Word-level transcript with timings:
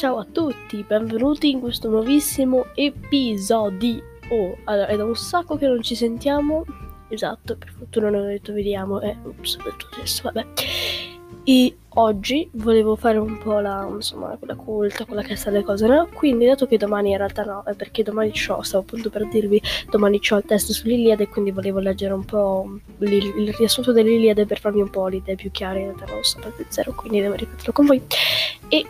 Ciao 0.00 0.16
a 0.16 0.24
tutti, 0.24 0.82
benvenuti 0.82 1.50
in 1.50 1.60
questo 1.60 1.90
nuovissimo 1.90 2.68
episodio. 2.74 4.02
Oh, 4.30 4.56
allora, 4.64 4.86
è 4.86 4.96
da 4.96 5.04
un 5.04 5.14
sacco 5.14 5.58
che 5.58 5.66
non 5.66 5.82
ci 5.82 5.94
sentiamo. 5.94 6.64
Esatto, 7.10 7.58
per 7.58 7.70
fortuna 7.70 8.08
non 8.08 8.22
ho 8.22 8.26
detto 8.28 8.54
vediamo. 8.54 9.02
Eh, 9.02 9.14
ups, 9.22 9.56
ho 9.56 9.62
detto 9.62 9.88
adesso, 9.92 10.22
vabbè. 10.22 10.46
E 11.52 11.78
oggi 11.94 12.48
volevo 12.52 12.94
fare 12.94 13.18
un 13.18 13.36
po' 13.38 13.58
la, 13.58 13.84
insomma, 13.92 14.36
quella 14.38 14.54
colta, 14.54 15.04
quella 15.04 15.22
che 15.22 15.34
sa 15.34 15.50
le 15.50 15.64
cose, 15.64 15.88
no? 15.88 16.08
Quindi, 16.14 16.46
dato 16.46 16.68
che 16.68 16.76
domani 16.76 17.10
in 17.10 17.16
realtà 17.16 17.42
no, 17.42 17.64
è 17.64 17.74
perché 17.74 18.04
domani 18.04 18.30
c'ho, 18.30 18.62
stavo 18.62 18.84
appunto 18.84 19.10
per 19.10 19.26
dirvi, 19.26 19.60
domani 19.90 20.20
c'ho 20.20 20.36
il 20.36 20.44
test 20.44 20.70
sull'Iliade, 20.70 21.26
quindi 21.26 21.50
volevo 21.50 21.80
leggere 21.80 22.14
un 22.14 22.24
po' 22.24 22.78
il, 23.00 23.12
il 23.12 23.52
riassunto 23.52 23.90
dell'Iliade 23.90 24.46
per 24.46 24.60
farmi 24.60 24.80
un 24.80 24.90
po' 24.90 25.08
le 25.08 25.16
idee 25.16 25.34
più 25.34 25.50
chiare, 25.50 25.80
in 25.80 25.86
realtà 25.86 26.04
non 26.04 26.22
so 26.22 26.38
proprio 26.38 26.66
zero, 26.68 26.94
quindi 26.94 27.20
devo 27.20 27.34
ripeterlo 27.34 27.72
con 27.72 27.86
voi. 27.86 28.00
E 28.68 28.86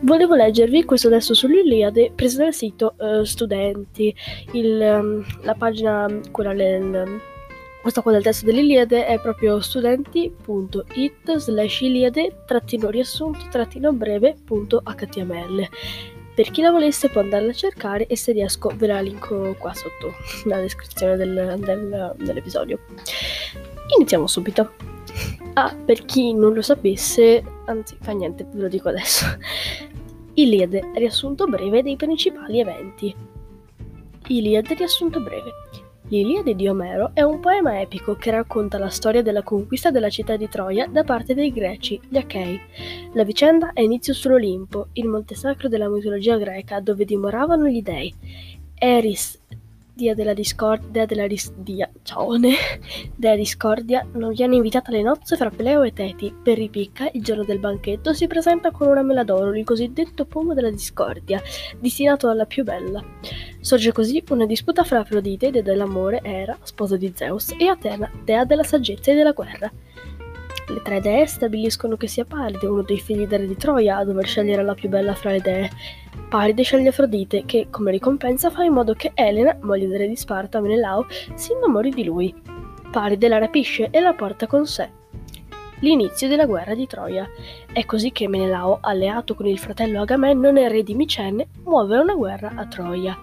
Volevo 0.00 0.34
leggervi 0.34 0.84
questo 0.84 1.06
adesso 1.06 1.34
sull'Iliade 1.34 2.10
preso 2.12 2.38
dal 2.38 2.52
sito 2.52 2.94
uh, 2.98 3.22
Studenti, 3.22 4.12
il, 4.54 4.80
um, 4.80 5.24
la 5.42 5.54
pagina, 5.54 6.08
quella 6.32 6.52
del, 6.52 7.20
questa 7.82 8.00
qua 8.00 8.12
del 8.12 8.22
testo 8.22 8.46
dell'Iliade 8.46 9.06
è 9.06 9.18
proprio 9.20 9.60
studenti.it 9.60 11.36
slash 11.36 11.80
Iliade 11.80 12.44
trattino 12.46 12.88
riassunto 12.90 13.46
trattino 13.50 13.92
breve.html. 13.92 15.68
Per 16.34 16.50
chi 16.50 16.62
la 16.62 16.70
volesse 16.70 17.08
può 17.08 17.20
andarla 17.20 17.50
a 17.50 17.54
cercare 17.54 18.06
e 18.06 18.16
se 18.16 18.32
riesco 18.32 18.72
ve 18.76 18.86
la 18.86 19.00
linko 19.00 19.54
qua 19.58 19.74
sotto 19.74 20.14
nella 20.44 20.60
descrizione 20.60 21.16
del, 21.16 21.56
del, 21.58 22.14
dell'episodio. 22.18 22.78
Iniziamo 23.98 24.28
subito. 24.28 24.72
Ah, 25.54 25.76
per 25.84 26.04
chi 26.04 26.32
non 26.32 26.54
lo 26.54 26.62
sapesse, 26.62 27.44
anzi 27.66 27.96
fa 28.00 28.12
niente, 28.12 28.46
ve 28.50 28.60
lo 28.60 28.68
dico 28.68 28.88
adesso. 28.88 29.26
Iliade, 30.34 30.92
riassunto 30.94 31.46
breve 31.46 31.82
dei 31.82 31.96
principali 31.96 32.60
eventi. 32.60 33.14
Iliade, 34.28 34.74
riassunto 34.74 35.20
breve. 35.20 35.50
L'Iliade 36.12 36.54
di 36.54 36.68
Omero 36.68 37.12
è 37.14 37.22
un 37.22 37.40
poema 37.40 37.80
epico 37.80 38.16
che 38.16 38.30
racconta 38.30 38.76
la 38.76 38.90
storia 38.90 39.22
della 39.22 39.42
conquista 39.42 39.90
della 39.90 40.10
città 40.10 40.36
di 40.36 40.46
Troia 40.46 40.86
da 40.86 41.04
parte 41.04 41.32
dei 41.32 41.50
Greci, 41.50 41.98
gli 42.06 42.18
Achei. 42.18 42.60
La 43.14 43.24
vicenda 43.24 43.70
ha 43.72 43.80
inizio 43.80 44.12
sull'Olimpo, 44.12 44.88
il 44.92 45.08
monte 45.08 45.34
sacro 45.34 45.68
della 45.68 45.88
mitologia 45.88 46.36
greca 46.36 46.80
dove 46.80 47.06
dimoravano 47.06 47.66
gli 47.66 47.80
dei. 47.80 48.14
Eris, 48.74 49.40
dia 49.94 50.14
della 50.14 50.34
discordia, 50.34 51.06
della 51.06 51.26
dis- 51.26 51.52
dia, 51.54 51.90
ciaone, 52.02 52.56
della 53.16 53.36
discordia, 53.36 54.06
non 54.12 54.34
viene 54.34 54.56
invitata 54.56 54.90
alle 54.90 55.00
nozze 55.00 55.36
fra 55.36 55.48
Peleo 55.48 55.82
e 55.82 55.94
Teti. 55.94 56.34
Per 56.42 56.58
ripicca, 56.58 57.08
il 57.12 57.22
giorno 57.22 57.44
del 57.44 57.58
banchetto, 57.58 58.12
si 58.12 58.26
presenta 58.26 58.70
con 58.70 58.88
una 58.88 59.02
mela 59.02 59.24
d'oro, 59.24 59.54
il 59.56 59.64
cosiddetto 59.64 60.26
pomo 60.26 60.52
della 60.52 60.70
discordia, 60.70 61.40
destinato 61.80 62.28
alla 62.28 62.44
più 62.44 62.64
bella. 62.64 63.02
Sorge 63.62 63.92
così 63.92 64.24
una 64.30 64.44
disputa 64.44 64.82
fra 64.82 64.98
Afrodite, 64.98 65.52
dea 65.52 65.62
dell'amore, 65.62 66.18
Era, 66.24 66.58
sposa 66.64 66.96
di 66.96 67.12
Zeus, 67.14 67.54
e 67.56 67.68
Atena, 67.68 68.10
dea 68.24 68.44
della 68.44 68.64
saggezza 68.64 69.12
e 69.12 69.14
della 69.14 69.30
guerra. 69.30 69.70
Le 70.66 70.82
tre 70.82 71.00
dee 71.00 71.26
stabiliscono 71.26 71.96
che 71.96 72.08
sia 72.08 72.24
Paride, 72.24 72.66
uno 72.66 72.82
dei 72.82 72.98
figli 72.98 73.24
del 73.24 73.38
re 73.40 73.46
di 73.46 73.56
Troia, 73.56 73.98
a 73.98 74.04
dover 74.04 74.26
scegliere 74.26 74.64
la 74.64 74.74
più 74.74 74.88
bella 74.88 75.14
fra 75.14 75.30
le 75.30 75.40
dee. 75.40 75.70
Paride 76.28 76.64
sceglie 76.64 76.88
Afrodite, 76.88 77.44
che 77.44 77.68
come 77.70 77.92
ricompensa 77.92 78.50
fa 78.50 78.64
in 78.64 78.72
modo 78.72 78.94
che 78.94 79.12
Elena, 79.14 79.56
moglie 79.60 79.86
del 79.86 79.98
re 79.98 80.08
di 80.08 80.16
Sparta, 80.16 80.60
Menelao, 80.60 81.06
si 81.34 81.52
innamori 81.52 81.90
di 81.90 82.02
lui. 82.02 82.34
Paride 82.90 83.28
la 83.28 83.38
rapisce 83.38 83.90
e 83.92 84.00
la 84.00 84.14
porta 84.14 84.48
con 84.48 84.66
sé. 84.66 84.90
L'inizio 85.82 86.28
della 86.28 86.46
guerra 86.46 86.76
di 86.76 86.86
Troia. 86.86 87.28
È 87.72 87.84
così 87.84 88.12
che 88.12 88.28
Menelao, 88.28 88.78
alleato 88.80 89.34
con 89.34 89.46
il 89.46 89.58
fratello 89.58 90.00
Agamennone, 90.00 90.68
re 90.68 90.84
di 90.84 90.94
Micenne, 90.94 91.48
muove 91.64 91.98
una 91.98 92.14
guerra 92.14 92.52
a 92.54 92.66
Troia. 92.66 93.18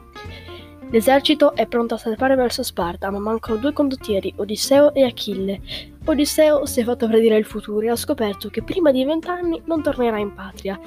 L'esercito 0.89 1.55
è 1.55 1.67
pronto 1.67 1.93
a 1.93 1.97
salpare 1.97 2.35
verso 2.35 2.61
Sparta, 2.61 3.09
ma 3.11 3.19
mancano 3.19 3.59
due 3.59 3.71
condottieri, 3.71 4.33
Odisseo 4.35 4.93
e 4.93 5.05
Achille. 5.05 5.61
Odisseo 6.03 6.65
si 6.65 6.81
è 6.81 6.83
fatto 6.83 7.07
predire 7.07 7.37
il 7.37 7.45
futuro 7.45 7.85
e 7.85 7.91
ha 7.91 7.95
scoperto 7.95 8.49
che 8.49 8.61
prima 8.61 8.91
di 8.91 9.05
vent'anni 9.05 9.61
non 9.65 9.81
tornerà 9.81 10.19
in 10.19 10.33
patria. 10.33 10.77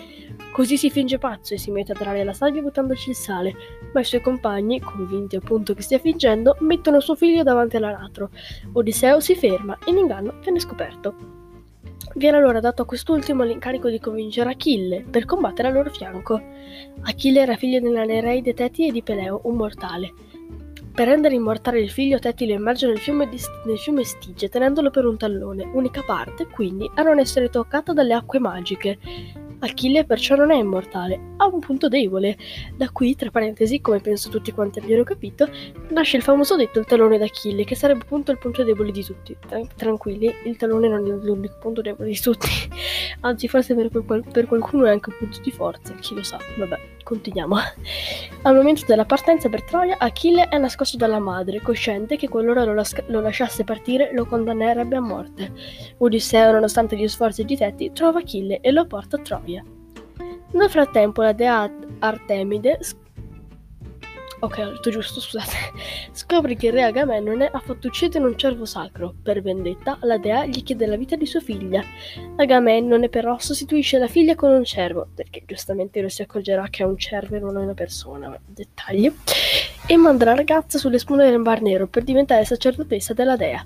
Così 0.52 0.76
si 0.76 0.90
finge 0.90 1.16
pazzo 1.16 1.54
e 1.54 1.58
si 1.58 1.70
mette 1.70 1.92
a 1.92 1.94
trarre 1.94 2.22
la 2.22 2.34
sabbia 2.34 2.60
buttandoci 2.60 3.08
il 3.08 3.16
sale, 3.16 3.54
ma 3.94 4.00
i 4.00 4.04
suoi 4.04 4.20
compagni, 4.20 4.78
convinti 4.78 5.36
appunto 5.36 5.72
che 5.72 5.80
stia 5.80 5.98
fingendo, 5.98 6.56
mettono 6.60 7.00
suo 7.00 7.14
figlio 7.14 7.42
davanti 7.42 7.76
all'aratro. 7.76 8.28
Odisseo 8.74 9.20
si 9.20 9.34
ferma 9.34 9.78
e 9.86 9.92
l'inganno 9.92 10.34
viene 10.42 10.60
scoperto. 10.60 11.40
Viene 12.14 12.36
allora 12.36 12.60
dato 12.60 12.82
a 12.82 12.86
quest'ultimo 12.86 13.42
l'incarico 13.42 13.88
di 13.88 13.98
convincere 13.98 14.50
Achille 14.50 15.04
per 15.08 15.24
combattere 15.24 15.68
al 15.68 15.74
loro 15.74 15.90
fianco. 15.90 16.40
Achille 17.02 17.40
era 17.40 17.56
figlio 17.56 17.80
della 17.80 18.04
Nereide 18.04 18.54
Teti 18.54 18.88
e 18.88 18.92
di 18.92 19.02
Peleo, 19.02 19.40
un 19.44 19.56
mortale. 19.56 20.12
Per 20.94 21.08
rendere 21.08 21.34
immortale 21.34 21.80
il 21.80 21.90
figlio, 21.90 22.18
Teti 22.18 22.46
lo 22.46 22.52
immerge 22.52 22.86
nel 22.86 22.98
fiume, 22.98 23.26
di, 23.26 23.38
nel 23.64 23.78
fiume 23.78 24.04
Stige, 24.04 24.50
tenendolo 24.50 24.90
per 24.90 25.06
un 25.06 25.16
tallone, 25.16 25.70
unica 25.72 26.02
parte, 26.04 26.46
quindi, 26.46 26.90
a 26.94 27.02
non 27.02 27.18
essere 27.18 27.48
toccata 27.48 27.94
dalle 27.94 28.12
acque 28.12 28.38
magiche. 28.38 28.98
Achille 29.62 30.04
perciò 30.04 30.34
non 30.34 30.50
è 30.50 30.56
immortale, 30.56 31.34
ha 31.36 31.46
un 31.46 31.60
punto 31.60 31.88
debole. 31.88 32.36
Da 32.76 32.90
qui, 32.90 33.14
tra 33.14 33.30
parentesi, 33.30 33.80
come 33.80 34.00
penso 34.00 34.28
tutti 34.28 34.50
quanti 34.50 34.80
abbiano 34.80 35.04
capito, 35.04 35.48
nasce 35.90 36.16
il 36.16 36.22
famoso 36.22 36.56
detto 36.56 36.80
il 36.80 36.84
talone 36.84 37.16
d'Achille, 37.16 37.64
che 37.64 37.76
sarebbe 37.76 38.02
appunto 38.02 38.32
il 38.32 38.38
punto 38.38 38.64
debole 38.64 38.90
di 38.90 39.04
tutti. 39.04 39.36
Tran- 39.46 39.68
tranquilli, 39.76 40.34
il 40.44 40.56
talone 40.56 40.88
non 40.88 41.06
è 41.06 41.10
l'unico 41.24 41.58
punto 41.60 41.80
debole 41.80 42.10
di 42.10 42.20
tutti. 42.20 42.48
Anzi, 43.20 43.46
forse 43.46 43.74
per, 43.74 43.88
quel, 44.04 44.24
per 44.30 44.46
qualcuno 44.46 44.86
è 44.86 44.90
anche 44.90 45.10
un 45.10 45.16
punto 45.18 45.40
di 45.40 45.50
forza, 45.52 45.94
chi 45.94 46.14
lo 46.14 46.24
sa. 46.24 46.38
Vabbè, 46.58 46.78
continuiamo. 47.02 47.56
Al 48.42 48.54
momento 48.54 48.84
della 48.86 49.04
partenza 49.04 49.48
per 49.48 49.62
Troia, 49.64 49.96
Achille 49.98 50.48
è 50.48 50.58
nascosto 50.58 50.96
dalla 50.96 51.18
madre, 51.18 51.60
cosciente 51.60 52.16
che 52.16 52.28
qualora 52.28 52.64
lo, 52.64 52.74
las- 52.74 53.06
lo 53.06 53.20
lasciasse 53.20 53.64
partire 53.64 54.10
lo 54.12 54.24
condannerebbe 54.24 54.96
a 54.96 55.00
morte. 55.00 55.52
Odisseo, 55.98 56.52
nonostante 56.52 56.96
gli 56.96 57.08
sforzi 57.08 57.44
di 57.44 57.56
Teti, 57.56 57.92
trova 57.92 58.20
Achille 58.20 58.60
e 58.60 58.70
lo 58.70 58.86
porta 58.86 59.16
a 59.16 59.20
Troia. 59.20 59.64
Nel 60.52 60.70
frattempo 60.70 61.22
la 61.22 61.32
dea 61.32 61.70
Artemide 62.00 62.78
Ok, 64.44 64.58
ho 64.58 64.70
detto 64.70 64.90
giusto, 64.90 65.20
scusate. 65.20 65.54
Scopre 66.10 66.56
che 66.56 66.66
il 66.66 66.72
re 66.72 66.82
Agamennone 66.82 67.46
ha 67.46 67.60
fatto 67.60 67.86
uccidere 67.86 68.24
un 68.24 68.36
cervo 68.36 68.64
sacro. 68.64 69.14
Per 69.22 69.40
vendetta, 69.40 69.98
la 70.02 70.18
dea 70.18 70.44
gli 70.46 70.64
chiede 70.64 70.86
la 70.86 70.96
vita 70.96 71.14
di 71.14 71.26
sua 71.26 71.38
figlia. 71.38 71.80
Agamennone 72.34 73.08
però 73.08 73.38
sostituisce 73.38 73.98
la 73.98 74.08
figlia 74.08 74.34
con 74.34 74.50
un 74.50 74.64
cervo, 74.64 75.06
perché 75.14 75.44
giustamente 75.46 76.02
lo 76.02 76.08
si 76.08 76.22
accorgerà 76.22 76.66
che 76.70 76.82
è 76.82 76.86
un 76.86 76.98
cervo 76.98 77.36
e 77.36 77.38
non 77.38 77.56
è 77.56 77.60
una 77.60 77.74
persona, 77.74 78.36
dettagli, 78.44 79.12
e 79.86 79.96
manda 79.96 80.24
la 80.24 80.34
ragazza 80.34 80.76
sulle 80.76 80.98
spugne 80.98 81.30
del 81.30 81.38
Mar 81.38 81.62
Nero 81.62 81.86
per 81.86 82.02
diventare 82.02 82.44
sacerdotessa 82.44 83.14
della 83.14 83.36
dea. 83.36 83.64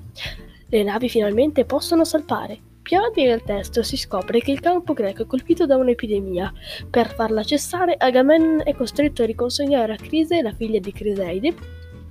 Le 0.69 0.83
navi 0.83 1.09
finalmente 1.09 1.65
possono 1.65 2.05
salpare. 2.05 2.76
Più 2.87 2.99
avanti 2.99 3.25
nel 3.25 3.43
testo 3.43 3.83
si 3.83 3.97
scopre 3.97 4.39
che 4.39 4.53
il 4.53 4.61
campo 4.61 4.93
greco 4.93 5.23
è 5.23 5.27
colpito 5.27 5.67
da 5.67 5.75
un'epidemia. 5.75 6.53
Per 6.89 7.13
farla 7.15 7.43
cessare, 7.43 7.97
Agamennone 7.99 8.63
è 8.63 8.77
costretto 8.77 9.25
a 9.25 9.27
riconsegnare 9.27 9.95
a 9.95 9.97
Crise, 9.97 10.41
la 10.41 10.53
figlia 10.53 10.79
di 10.79 10.93
Criseide, 10.93 11.53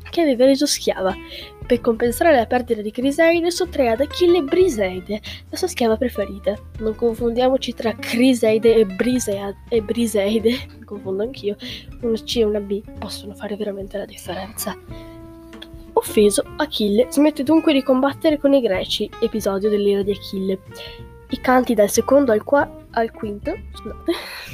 che 0.10 0.20
aveva 0.20 0.44
reso 0.44 0.66
schiava. 0.66 1.16
Per 1.66 1.80
compensare 1.80 2.36
la 2.36 2.46
perdita 2.46 2.82
di 2.82 2.92
Criseide, 2.92 3.52
sottrae 3.52 3.88
ad 3.88 4.02
Achille 4.02 4.42
Briseide, 4.42 5.22
la 5.50 5.56
sua 5.56 5.70
schiava 5.70 5.96
preferita. 5.96 6.54
Non 6.80 6.94
confondiamoci 6.94 7.74
tra 7.74 7.96
Criseide 7.96 8.76
e, 8.76 8.86
Brisea- 8.86 9.56
e 9.70 9.82
Briseide, 9.82 10.50
mi 10.78 10.84
confondo 10.84 11.24
anch'io. 11.24 11.56
Una 12.02 12.22
C 12.22 12.36
e 12.36 12.44
una 12.44 12.60
B 12.60 12.84
possono 13.00 13.34
fare 13.34 13.56
veramente 13.56 13.98
la 13.98 14.06
differenza. 14.06 14.78
Offeso, 16.08 16.44
Achille 16.58 17.08
smette 17.10 17.42
dunque 17.42 17.74
di 17.74 17.82
combattere 17.82 18.38
con 18.38 18.54
i 18.54 18.62
greci, 18.62 19.10
episodio 19.20 19.72
dell'ira 19.72 20.04
di 20.04 20.12
Achille. 20.12 20.60
I 21.30 21.42
canti 21.42 21.74
dal 21.74 21.90
secondo 21.90 22.32
al, 22.32 22.44
qua- 22.44 22.86
al 22.92 23.12
quinto 23.12 23.52
scusate, 23.74 24.12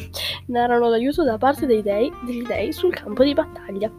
narrano 0.47 0.87
l'aiuto 0.87 1.25
da 1.25 1.37
parte 1.37 1.65
dei 1.65 1.81
dei, 1.81 2.09
degli 2.25 2.43
dei 2.43 2.71
sul 2.71 2.93
campo 2.93 3.25
di 3.25 3.33
battaglia. 3.33 3.91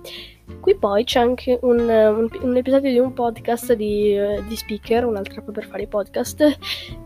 Qui 0.63 0.77
poi 0.77 1.03
c'è 1.03 1.19
anche 1.19 1.59
un, 1.63 1.81
un, 1.81 2.29
un 2.41 2.57
episodio 2.57 2.89
di 2.89 2.99
un 3.01 3.13
podcast 3.13 3.73
di, 3.73 4.17
uh, 4.17 4.47
di, 4.47 4.55
speaker, 4.55 5.05
un 5.05 5.17
altro 5.17 5.43
per 5.43 5.67
fare 5.67 5.83
i 5.83 5.87
podcast, 5.89 6.57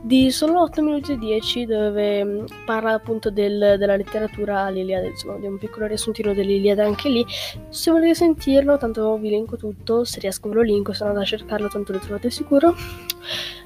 di 0.02 0.30
solo 0.30 0.60
8 0.60 0.82
minuti 0.82 1.12
e 1.12 1.16
10 1.16 1.64
dove 1.64 2.20
um, 2.20 2.44
parla 2.66 2.92
appunto 2.92 3.30
del, 3.30 3.76
della 3.78 3.96
letteratura 3.96 4.68
l'Iliade, 4.68 5.06
insomma 5.06 5.38
di 5.38 5.46
un 5.46 5.56
piccolo 5.56 5.86
riassuntino 5.86 6.34
dell'Iliade 6.34 6.82
anche 6.82 7.08
lì. 7.08 7.24
Se 7.70 7.90
volete 7.90 8.14
sentirlo, 8.14 8.76
tanto 8.76 9.16
vi 9.16 9.30
linko 9.30 9.56
tutto, 9.56 10.04
se 10.04 10.20
riesco 10.20 10.50
ve 10.50 10.56
lo 10.56 10.60
linko, 10.60 10.92
se 10.92 11.06
no 11.06 11.14
da 11.14 11.24
cercarlo 11.24 11.68
tanto 11.68 11.92
lo 11.92 11.98
trovate 11.98 12.28
sicuro. 12.28 12.74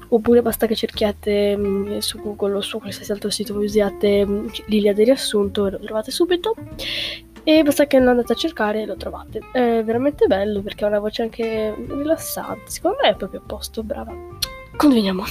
Oppure 0.07 0.41
basta 0.41 0.67
che 0.67 0.75
cerchiate 0.75 1.53
um, 1.57 1.97
su 1.97 2.17
Google 2.21 2.55
o 2.55 2.61
su 2.61 2.79
qualsiasi 2.79 3.11
altro 3.11 3.29
sito 3.29 3.53
voi 3.53 3.65
usiate 3.65 4.23
um, 4.25 4.49
l'Iliade 4.67 5.03
riassunto 5.03 5.67
e 5.67 5.71
lo 5.71 5.79
trovate 5.79 6.11
subito. 6.11 6.55
E 7.43 7.63
basta 7.63 7.87
che 7.87 7.99
lo 7.99 8.11
andate 8.11 8.33
a 8.33 8.35
cercare 8.35 8.81
e 8.81 8.85
lo 8.85 8.95
trovate. 8.95 9.39
È 9.51 9.83
veramente 9.83 10.27
bello 10.27 10.61
perché 10.61 10.85
ha 10.85 10.87
una 10.87 10.99
voce 10.99 11.23
anche 11.23 11.73
rilassante. 11.75 12.69
Secondo 12.69 12.97
me 13.01 13.09
è 13.09 13.15
proprio 13.15 13.39
a 13.39 13.43
posto, 13.45 13.83
brava. 13.83 14.13
Continuiamo. 14.77 15.23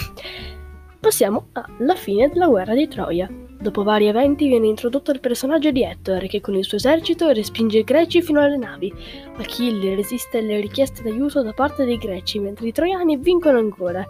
Passiamo 0.99 1.47
alla 1.53 1.95
fine 1.95 2.29
della 2.29 2.49
guerra 2.49 2.75
di 2.75 2.89
Troia. 2.89 3.29
Dopo 3.61 3.83
vari 3.83 4.07
eventi 4.07 4.49
viene 4.49 4.67
introdotto 4.67 5.13
il 5.13 5.21
personaggio 5.21 5.71
di 5.71 5.83
Ettore 5.83 6.27
che 6.27 6.41
con 6.41 6.55
il 6.55 6.65
suo 6.65 6.79
esercito 6.79 7.31
respinge 7.31 7.79
i 7.79 7.85
greci 7.85 8.23
fino 8.23 8.41
alle 8.41 8.57
navi. 8.57 8.93
Achille 9.37 9.95
resiste 9.95 10.39
alle 10.39 10.61
richieste 10.61 11.03
d'aiuto 11.03 11.43
da 11.43 11.53
parte 11.53 11.85
dei 11.85 11.97
greci 11.97 12.39
mentre 12.39 12.67
i 12.67 12.73
troiani 12.73 13.17
vincono 13.17 13.59
ancora. 13.59 14.07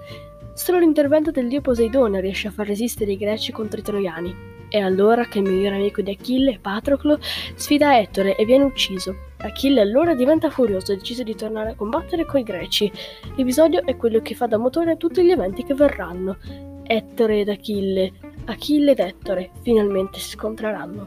Solo 0.54 0.78
l'intervento 0.78 1.30
del 1.30 1.48
dio 1.48 1.60
Poseidone 1.60 2.20
riesce 2.20 2.48
a 2.48 2.50
far 2.50 2.66
resistere 2.66 3.12
i 3.12 3.16
greci 3.16 3.52
contro 3.52 3.78
i 3.78 3.82
troiani. 3.82 4.49
È 4.70 4.78
allora 4.78 5.24
che 5.24 5.40
il 5.40 5.50
migliore 5.50 5.74
amico 5.74 6.00
di 6.00 6.12
Achille, 6.12 6.60
Patroclo, 6.62 7.18
sfida 7.56 7.98
Ettore 7.98 8.36
e 8.36 8.44
viene 8.44 8.62
ucciso. 8.62 9.16
Achille 9.38 9.80
allora 9.80 10.14
diventa 10.14 10.48
furioso 10.48 10.92
e 10.92 10.96
decide 10.96 11.24
di 11.24 11.34
tornare 11.34 11.70
a 11.70 11.74
combattere 11.74 12.24
coi 12.24 12.44
greci. 12.44 12.90
L'episodio 13.34 13.84
è 13.84 13.96
quello 13.96 14.20
che 14.20 14.36
fa 14.36 14.46
da 14.46 14.58
motore 14.58 14.92
a 14.92 14.96
tutti 14.96 15.24
gli 15.24 15.32
eventi 15.32 15.64
che 15.64 15.74
verranno. 15.74 16.36
Ettore 16.84 17.40
ed 17.40 17.48
Achille, 17.48 18.12
Achille 18.44 18.92
ed 18.92 19.00
Ettore 19.00 19.50
finalmente 19.62 20.20
si 20.20 20.30
scontreranno. 20.30 21.04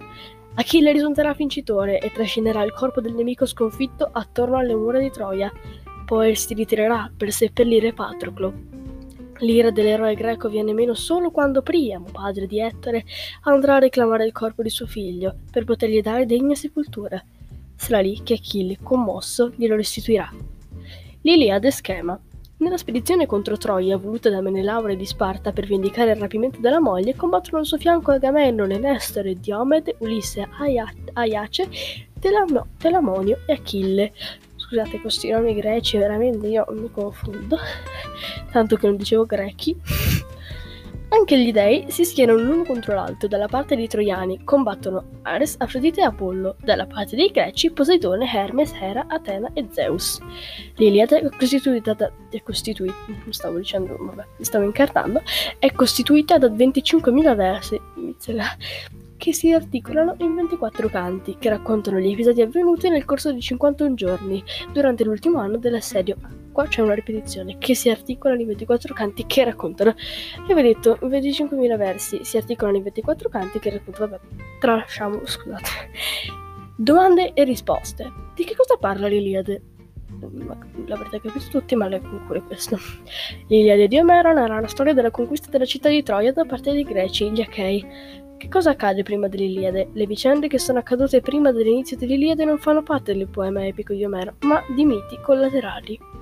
Achille 0.56 0.92
risulterà 0.92 1.32
vincitore 1.32 2.00
e 2.00 2.12
trascinerà 2.12 2.64
il 2.64 2.74
corpo 2.74 3.00
del 3.00 3.14
nemico 3.14 3.46
sconfitto 3.46 4.10
attorno 4.12 4.58
alle 4.58 4.76
mura 4.76 5.00
di 5.00 5.10
Troia. 5.10 5.50
Poi 6.06 6.36
si 6.36 6.54
ritirerà 6.54 7.10
per 7.16 7.32
seppellire 7.32 7.94
Patroclo. 7.94 8.83
L'ira 9.44 9.72
dell'eroe 9.72 10.16
greco 10.16 10.48
viene 10.48 10.72
meno 10.72 10.94
solo 10.94 11.30
quando 11.30 11.62
Priamo, 11.62 12.08
padre 12.12 12.48
di 12.48 12.62
Ettore, 12.62 13.04
andrà 13.42 13.76
a 13.76 13.80
reclamare 13.80 14.26
il 14.26 14.32
corpo 14.32 14.62
di 14.62 14.70
suo 14.70 14.88
figlio 14.88 15.36
per 15.52 15.66
potergli 15.66 16.02
dare 16.02 16.26
degna 16.26 16.56
sepoltura. 16.56 17.22
Sarà 17.76 18.00
lì 18.00 18.22
che 18.24 18.36
Achille, 18.36 18.78
commosso, 18.82 19.52
glielo 19.58 19.76
restituirà. 19.76 20.32
L'Iliade 21.22 21.72
schema. 21.72 22.18
Nella 22.56 22.78
spedizione 22.78 23.26
contro 23.26 23.58
Troia, 23.58 23.98
voluta 23.98 24.30
da 24.30 24.40
Menelaure 24.40 24.96
di 24.96 25.06
Sparta 25.06 25.52
per 25.52 25.68
vendicare 25.68 26.12
il 26.12 26.18
rapimento 26.18 26.62
della 26.62 26.80
moglie, 26.80 27.16
combattono 27.16 27.58
al 27.58 27.66
suo 27.66 27.78
fianco 27.78 28.12
Agamennone, 28.12 28.78
Nestore, 28.78 29.38
Diomede, 29.38 29.98
Ulisse, 30.00 30.48
Aiace, 31.14 31.68
Telamonio 32.78 33.40
e 33.46 33.54
Achille. 33.54 34.14
Scusate 34.74 35.02
questi 35.02 35.30
nomi 35.30 35.54
greci, 35.54 36.00
veramente 36.00 36.48
io 36.48 36.66
mi 36.72 36.90
confondo, 36.90 37.60
tanto 38.52 38.76
che 38.76 38.88
non 38.88 38.96
dicevo 38.96 39.24
grechi. 39.24 39.80
Anche 41.10 41.38
gli 41.38 41.52
dei 41.52 41.92
si 41.92 42.04
schierano 42.04 42.40
l'uno 42.40 42.64
contro 42.64 42.96
l'altro. 42.96 43.28
Dalla 43.28 43.46
parte 43.46 43.76
dei 43.76 43.88
troiani 43.88 44.44
combattono 44.44 45.20
Ares, 45.22 45.58
Afrodite 45.60 46.02
e 46.02 46.06
Apollo. 46.06 46.56
Dalla 46.60 46.88
parte 46.88 47.16
dei 47.16 47.30
greci 47.30 47.70
Poseidone, 47.70 48.28
Hermes, 48.28 48.74
Hera, 48.74 49.06
Atena 49.08 49.52
e 49.54 49.68
Zeus. 49.70 50.20
L'Iliade 50.78 51.20
è 51.20 51.30
costituita 51.30 51.94
da... 51.94 52.12
è 52.32 52.42
costituita... 52.42 52.96
stavo 53.30 53.60
dicendo... 53.60 53.96
vabbè, 53.96 54.26
stavo 54.40 54.66
incartando. 54.66 55.22
È 55.60 55.72
costituita 55.72 56.40
da 56.40 56.48
25.000 56.48 57.36
versi 57.36 57.80
che 59.24 59.32
si 59.32 59.54
articolano 59.54 60.16
in 60.18 60.36
24 60.36 60.90
canti, 60.90 61.38
che 61.40 61.48
raccontano 61.48 61.98
gli 61.98 62.12
episodi 62.12 62.42
avvenuti 62.42 62.90
nel 62.90 63.06
corso 63.06 63.32
di 63.32 63.40
51 63.40 63.94
giorni, 63.94 64.44
durante 64.74 65.06
l'ultimo 65.06 65.40
anno 65.40 65.56
dell'assedio. 65.56 66.18
Qua 66.52 66.68
c'è 66.68 66.82
una 66.82 66.94
ripetizione, 66.94 67.58
che 67.58 67.74
si 67.74 67.90
articolano 67.90 68.42
in 68.42 68.48
24 68.48 68.94
canti 68.94 69.26
che 69.26 69.46
raccontano. 69.46 69.96
Ho 70.46 70.54
detto, 70.54 70.98
25.000 71.02 71.78
versi 71.78 72.26
si 72.26 72.36
articolano 72.36 72.76
in 72.76 72.84
24 72.84 73.30
canti 73.30 73.60
che 73.60 73.70
raccontano. 73.70 74.08
Vabbè, 74.08 74.24
tralasciamo, 74.60 75.22
scusate. 75.24 75.70
Domande 76.76 77.32
e 77.32 77.46
risposte. 77.46 78.12
Di 78.36 78.44
che 78.44 78.58
cosa 78.58 78.76
parla 78.76 79.08
l'Iliade? 79.08 79.62
L'avrete 80.86 81.22
capito 81.22 81.46
tutti, 81.50 81.76
ma 81.76 81.88
leggo 81.88 82.22
pure 82.26 82.42
questo. 82.42 82.78
L'Iliade 83.48 83.88
di 83.88 83.98
Omero 83.98 84.34
narra 84.34 84.60
la 84.60 84.68
storia 84.68 84.94
della 84.94 85.12
conquista 85.12 85.50
della 85.50 85.66
città 85.66 85.90
di 85.90 86.04
Troia 86.04 86.32
da 86.34 86.46
parte 86.46 86.72
dei 86.72 86.84
greci, 86.84 87.32
gli 87.32 87.42
Achei. 87.42 87.86
Che 88.38 88.50
cosa 88.50 88.72
accade 88.72 89.04
prima 89.04 89.28
dell'Iliade? 89.28 89.90
Le 89.94 90.06
vicende 90.06 90.48
che 90.48 90.60
sono 90.60 90.80
accadute 90.80 91.22
prima 91.22 91.52
dell'inizio 91.52 91.96
dell'Iliade 91.96 92.44
non 92.44 92.58
fanno 92.58 92.84
parte 92.84 93.16
del 93.16 93.28
poema 93.28 93.66
epico 93.66 93.94
di 93.94 94.04
Omero, 94.04 94.36
ma 94.42 94.62
di 94.76 94.84
miti 94.84 95.18
collaterali. 95.22 96.13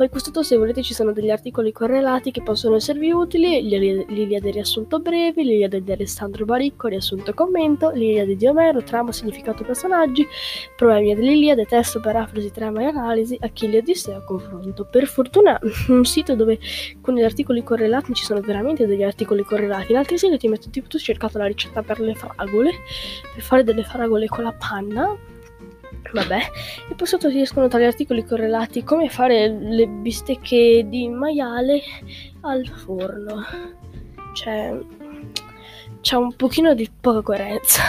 Poi 0.00 0.08
qui 0.08 0.18
sotto 0.18 0.42
se 0.42 0.56
volete 0.56 0.82
ci 0.82 0.94
sono 0.94 1.12
degli 1.12 1.28
articoli 1.28 1.72
correlati 1.72 2.30
che 2.30 2.40
possono 2.40 2.76
esservi 2.76 3.12
utili, 3.12 3.60
l'Iliade 3.68 4.50
riassunto 4.50 4.98
breve, 4.98 5.42
l'Iliade 5.42 5.82
di 5.82 5.92
Alessandro 5.92 6.46
Baricco, 6.46 6.88
riassunto 6.88 7.34
commento, 7.34 7.90
l'Iliade 7.90 8.34
di 8.34 8.46
Omero, 8.46 8.82
trama, 8.82 9.12
significato, 9.12 9.62
personaggi, 9.62 10.26
problemi 10.74 11.14
dell'Iliade, 11.14 11.66
testo, 11.66 12.00
parafrasi, 12.00 12.50
trama 12.50 12.80
e 12.80 12.84
analisi, 12.86 13.36
Achille 13.38 13.76
e 13.76 13.78
Odissea, 13.80 14.22
confronto. 14.22 14.88
Per 14.90 15.06
fortuna 15.06 15.60
un 15.88 16.06
sito 16.06 16.34
dove 16.34 16.58
con 17.02 17.14
gli 17.14 17.22
articoli 17.22 17.62
correlati 17.62 18.14
ci 18.14 18.24
sono 18.24 18.40
veramente 18.40 18.86
degli 18.86 19.02
articoli 19.02 19.42
correlati, 19.42 19.92
in 19.92 19.98
altri 19.98 20.16
siti 20.16 20.38
ti 20.38 20.48
metto 20.48 20.70
tipo 20.70 20.88
tu 20.88 20.96
cercato 20.96 21.36
la 21.36 21.44
ricetta 21.44 21.82
per 21.82 22.00
le 22.00 22.14
fragole, 22.14 22.70
per 23.34 23.42
fare 23.42 23.64
delle 23.64 23.84
fragole 23.84 24.28
con 24.28 24.44
la 24.44 24.54
panna, 24.58 25.14
Vabbè, 26.12 26.38
e 26.90 26.94
poi 26.94 27.06
sotto 27.06 27.30
ti 27.30 27.40
escono 27.40 27.68
tra 27.68 27.78
gli 27.78 27.84
articoli 27.84 28.24
correlati 28.24 28.82
come 28.82 29.08
fare 29.08 29.48
le 29.48 29.86
bistecche 29.86 30.84
di 30.88 31.08
maiale 31.08 31.80
al 32.40 32.66
forno. 32.66 33.44
Cioè, 34.34 34.78
c'è 36.00 36.16
un 36.16 36.34
pochino 36.34 36.74
di 36.74 36.88
poca 37.00 37.20
coerenza. 37.20 37.82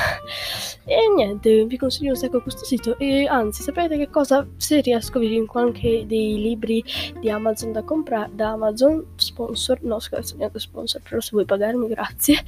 E 0.84 0.98
niente, 1.16 1.66
vi 1.66 1.78
consiglio 1.78 2.10
un 2.10 2.18
sacco 2.18 2.42
questo 2.42 2.66
sito. 2.66 2.98
E 2.98 3.28
anzi, 3.28 3.62
sapete 3.62 3.98
che 3.98 4.10
cosa? 4.10 4.46
Se 4.58 4.82
riesco 4.82 5.20
vi 5.20 5.30
linko 5.30 5.60
anche 5.60 6.06
dei 6.06 6.42
libri 6.42 6.84
di 7.20 7.30
Amazon 7.30 7.72
da 7.72 7.84
comprare. 7.84 8.32
Da 8.34 8.50
Amazon 8.52 9.06
sponsor. 9.16 9.82
No, 9.84 10.00
scherzo, 10.00 10.36
niente 10.36 10.60
sponsor, 10.60 11.02
però 11.02 11.22
se 11.22 11.30
vuoi 11.32 11.46
pagarmi, 11.46 11.88
grazie. 11.88 12.44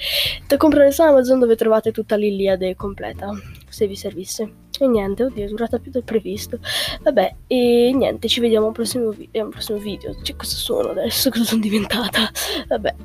Da 0.48 0.57
comprare 0.57 0.92
su 0.92 1.01
Amazon 1.01 1.39
dove 1.39 1.56
trovate 1.56 1.92
tutta 1.92 2.15
l'Iliade 2.15 2.75
completa. 2.75 3.30
Se 3.69 3.88
vi 3.88 3.95
servisse. 3.95 4.51
E 4.80 4.88
niente, 4.88 5.24
oddio, 5.24 5.45
è 5.45 5.48
durata 5.48 5.77
più 5.77 5.92
del 5.92 6.04
previsto. 6.04 6.60
Vabbè, 7.01 7.36
e 7.48 7.92
niente, 7.94 8.27
ci 8.27 8.39
vediamo 8.39 8.68
al 8.68 8.74
prossimo, 8.74 9.12
vi- 9.12 9.30
un 9.33 9.50
prossimo 9.50 9.77
video. 9.77 10.15
Cioè, 10.21 10.36
cosa 10.36 10.56
sono 10.56 10.89
adesso? 10.89 11.30
Cosa 11.33 11.44
sono 11.45 11.62
diventata? 11.62 12.30
Vabbè. 12.68 12.95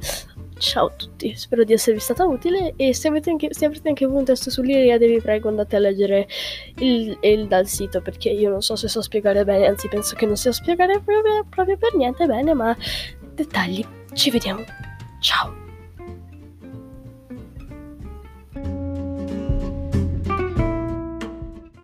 Ciao 0.59 0.87
a 0.87 0.91
tutti, 0.91 1.37
spero 1.37 1.63
di 1.63 1.73
esservi 1.73 2.01
stata 2.01 2.25
utile 2.25 2.75
e 2.77 2.93
se, 2.93 3.09
anche, 3.09 3.55
se 3.55 3.65
avrete 3.65 3.89
anche 3.89 4.07
voi 4.07 4.19
un 4.19 4.25
testo 4.25 4.51
sull'Iliade 4.51 5.07
vi 5.07 5.21
prego 5.21 5.49
andate 5.49 5.77
a 5.77 5.79
leggere 5.79 6.27
il, 6.79 7.17
il, 7.21 7.47
dal 7.47 7.67
sito 7.67 8.03
perché 8.03 8.31
io 8.31 8.51
non 8.51 8.61
so 8.61 8.75
se 8.75 8.89
so 8.89 9.01
spiegare 9.01 9.45
bene, 9.45 9.67
anzi 9.67 9.89
penso 9.89 10.17
che 10.17 10.27
non 10.27 10.37
sia 10.37 10.53
spiegare 10.53 11.01
proprio, 11.01 11.47
proprio 11.49 11.77
per 11.77 11.95
niente 11.95 12.27
bene, 12.27 12.55
ma 12.55 12.77
dettagli. 13.35 13.87
Ci 14.13 14.31
vediamo. 14.31 14.65
Ciao. 15.21 15.68